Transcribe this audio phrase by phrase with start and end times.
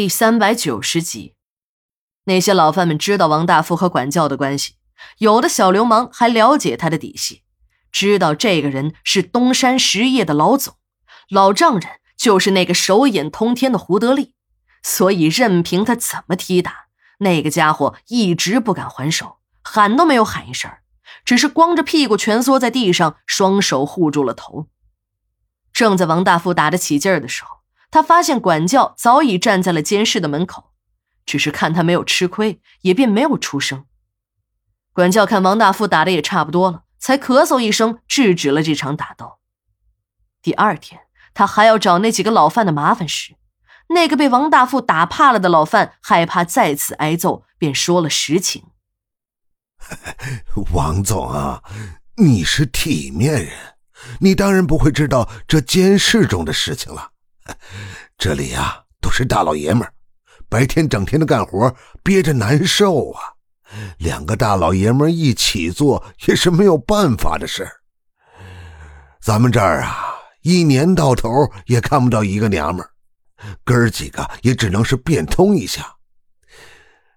[0.00, 1.34] 第三百九十集，
[2.24, 4.76] 那些老犯们知道王大富和管教的关系，
[5.18, 7.42] 有的小流氓还了解他的底细，
[7.92, 10.76] 知道这个人是东山实业的老总，
[11.28, 14.32] 老丈人就是那个手眼通天的胡德利，
[14.82, 16.86] 所以任凭他怎么踢打，
[17.18, 20.70] 那个家伙一直不敢还手，喊都没有喊一声，
[21.26, 24.66] 只是光着屁股蜷缩在地上，双手护住了头。
[25.74, 27.59] 正在王大富打得起劲儿的时候。
[27.90, 30.72] 他发现管教早已站在了监室的门口，
[31.26, 33.84] 只是看他没有吃亏，也便没有出声。
[34.92, 39.38] 管教看王大富打的也差不多了，才咳嗽一声制止了这场打斗。
[40.42, 41.02] 第二天，
[41.34, 43.36] 他还要找那几个老犯的麻烦时，
[43.88, 48.64] 那个被王大富打怕了的老犯害怕再次挨揍，便说了实情：
[50.72, 51.62] “王总啊，
[52.16, 53.52] 你是体面人，
[54.20, 57.10] 你当然不会知道这监室中的事情了。”
[58.20, 59.90] 这里呀，都是大老爷们儿，
[60.46, 63.22] 白天整天的干活，憋着难受啊。
[63.96, 67.66] 两个大老爷们一起做，也是没有办法的事
[69.22, 71.30] 咱们这儿啊，一年到头
[71.64, 72.90] 也看不到一个娘们儿，
[73.64, 75.90] 哥儿几个也只能是变通一下。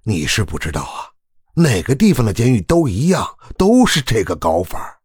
[0.03, 1.11] 你是不知道啊，
[1.53, 3.27] 哪个地方的监狱都一样，
[3.58, 5.02] 都是这个搞法。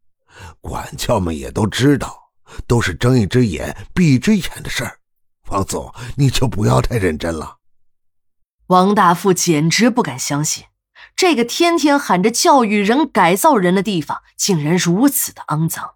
[0.61, 2.17] 管教们也都知道，
[2.69, 4.97] 都是睁一只眼闭一只眼的事儿。
[5.51, 7.57] 王总，你就不要太认真了。
[8.69, 10.65] 王大富简直不敢相信，
[11.17, 15.95] 这个天天喊着教育人、改造人的地方，竟然如此的肮脏。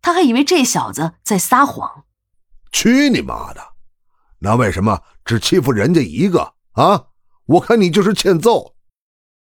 [0.00, 2.04] 他还以为这小子在撒谎。
[2.72, 3.60] 去你妈的！
[4.40, 7.04] 那为什么只欺负人家一个啊？
[7.46, 8.74] 我看你就是欠揍。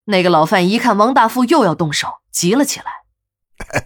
[0.07, 2.87] 那个老范一看王大富又要动手，急了起来：“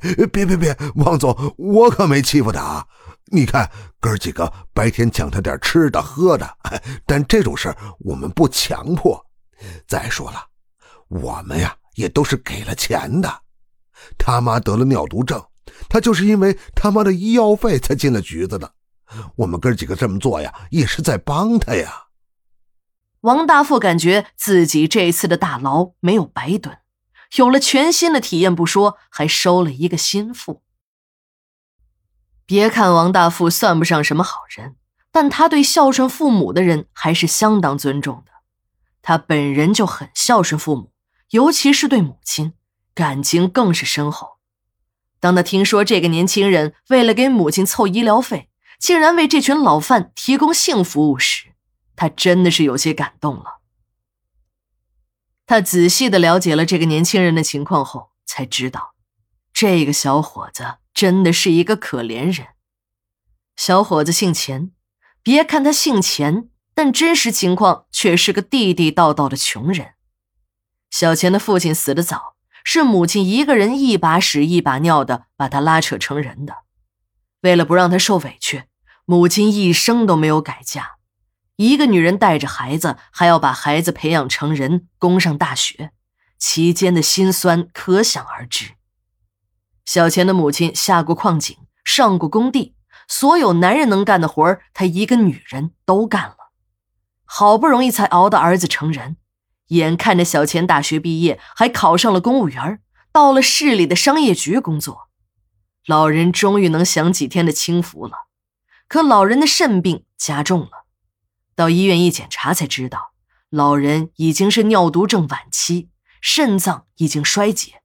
[0.33, 2.87] 别别别，王总，我可没欺负他啊！”
[3.35, 6.47] 你看，哥几个白天抢他点吃的喝的，
[7.07, 9.25] 但这种事我们不强迫。
[9.89, 10.45] 再说了，
[11.09, 13.43] 我们呀也都是给了钱的。
[14.19, 15.43] 他妈得了尿毒症，
[15.89, 18.75] 他就是因为他妈的医药费才进了局子的。
[19.37, 22.09] 我们哥几个这么做呀，也是在帮他呀。
[23.23, 26.77] 王大富感觉自己这次的大牢没有白蹲，
[27.37, 30.63] 有了全新的体验不说，还收了一个心腹。
[32.53, 34.77] 别看王大富算不上什么好人，
[35.11, 38.33] 但他对孝顺父母的人还是相当尊重的。
[39.01, 40.93] 他本人就很孝顺父母，
[41.31, 42.53] 尤其是对母亲，
[42.95, 44.33] 感情更是深厚。
[45.19, 51.55] 当他听说这个年轻人为了给母亲凑医疗费，竟然为这群老犯提供性服务时，
[51.97, 53.61] 他真的是有些感动了。
[55.47, 58.93] 他仔细的了解了这个年轻人的情况后，才知道，
[59.55, 60.82] 这个小伙子。
[60.95, 62.49] 真的是一个可怜人。
[63.57, 64.73] 小伙子姓钱，
[65.23, 69.95] 别看他姓钱，但真实情况却是个地地道道的穷人。
[70.91, 76.59] 小钱的父亲死得早，是母亲一个人一把屎一把尿的把他拉扯成人的。
[77.41, 78.65] 为了不让他受委屈，
[79.05, 80.97] 母亲一生都没有改嫁。
[81.57, 85.93] 一个女人带着孩子，还要把孩子培养成人，供上大学，
[86.39, 88.73] 其间的辛酸可想而知。
[89.85, 92.75] 小钱的母亲下过矿井，上过工地，
[93.09, 96.37] 所有男人能干的活儿，她一个女人都干了。
[97.25, 99.17] 好不容易才熬到儿子成人，
[99.69, 105.09] 眼看着小钱大学毕业，还考上了公务员，到了市里的商业局工作。
[105.87, 108.29] 老人终于能享几天的清福了。
[108.87, 110.87] 可老人的肾病加重了，
[111.57, 113.13] 到医院一检查才知道，
[113.51, 115.89] 老人已经是尿毒症晚期，
[116.21, 117.82] 肾脏已经衰竭。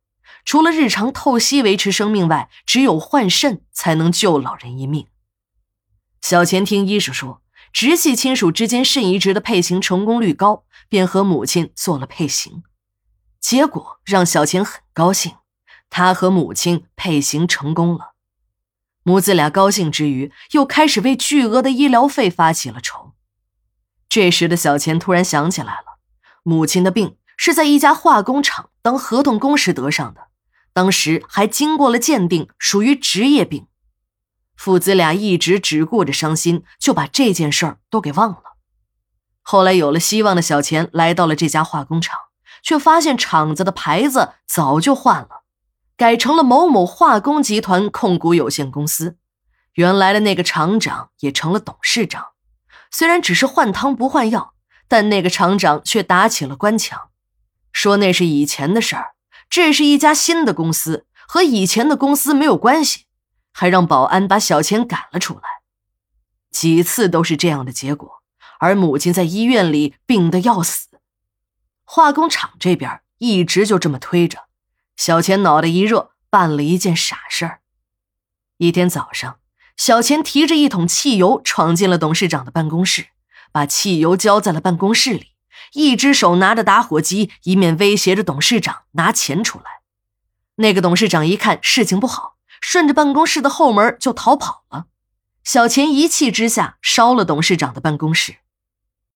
[0.48, 5.08] 除了日常透析维持生命外，只有换肾才能救老人一命。
[6.22, 7.42] 小钱听医生说，
[7.74, 12.64] 直系亲属之间肾移植的配型成功率高，便和母亲做了配型。
[13.42, 15.36] 结果让小钱很高兴，
[15.90, 18.14] 他和母亲配型成功了。
[19.04, 23.12] 母子俩高兴之余，又开始为巨额的医疗费发起了愁。
[24.08, 26.00] 这时的小钱突然想起来了，
[26.44, 30.27] 母亲的病是在一家化工厂当合同工时得上的。
[30.78, 33.66] 当时还经过了鉴定，属于职业病。
[34.56, 38.44] 父子俩一直只顾着伤心，就把这件事儿都给忘了。
[39.42, 42.20] 后来有了希望的小钱来到了这家化工厂，
[42.62, 45.42] 却发现厂子的牌子早就换了，
[45.96, 49.18] 改成了某某化工集团控股有限公司。
[49.74, 52.24] 原来的那个厂长也成了董事长。
[52.92, 54.54] 虽然只是换汤不换药，
[54.88, 57.10] 但那个厂长却打起了官腔，
[57.72, 59.17] 说那是以前的事儿。
[59.50, 63.06] 这是一家新的公司，和以前的公司没有关系，
[63.52, 65.42] 还让保安把小钱赶了出来。
[66.52, 68.24] 几次都是这样的结果，
[68.60, 70.88] 而母亲在医院里病得要死。
[71.86, 74.48] 化工厂这边一直就这么推着。
[74.96, 77.62] 小钱脑袋一热，办了一件傻事儿。
[78.58, 79.40] 一天早上，
[79.78, 83.08] 小钱提着一桶汽油闯进了董事长的办公室，
[83.52, 85.34] 把汽油浇在了办公室里，
[85.74, 89.66] 一只手拿着打火机，一面威胁着董事长拿钱出来。
[90.56, 94.86] 那个董事长一看事情不好，顺着办公室的后门就逃跑了。
[95.44, 98.38] 小钱一气之下烧了董事长的办公室。